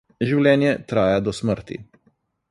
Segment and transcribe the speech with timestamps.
[0.27, 1.77] Življenje traja do smrti.